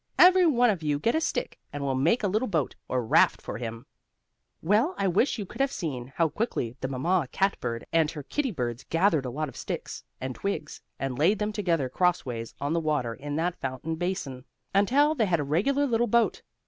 [0.17, 3.39] Every one of you get a stick, and we'll make a little boat, or raft,
[3.39, 3.85] for him!"
[4.63, 8.23] Well, I wish you could have seen how quickly the mamma cat bird and her
[8.23, 12.73] kittie birds gathered a lot of sticks, and twigs, and laid them together crossways on
[12.73, 16.41] the water in that fountain basin, until they had a regular little boat.